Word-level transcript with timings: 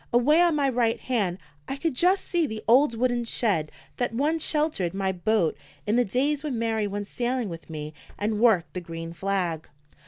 Away 0.11 0.41
on 0.41 0.55
my 0.55 0.67
right 0.67 0.99
hand 0.99 1.37
I 1.67 1.75
could 1.75 1.93
just 1.93 2.25
see 2.25 2.47
the 2.47 2.63
old 2.67 2.97
wooden 2.97 3.23
shed 3.23 3.71
that 3.97 4.15
once 4.15 4.43
sheltered 4.43 4.95
my 4.95 5.11
boat 5.11 5.55
in 5.85 5.95
the 5.95 6.03
days 6.03 6.43
when 6.43 6.57
Mary 6.57 6.87
went 6.87 7.05
sailing 7.05 7.49
with 7.49 7.69
me 7.69 7.93
and 8.17 8.39
worked 8.39 8.73
the 8.73 8.81
green 8.81 9.13
flag. 9.13 9.69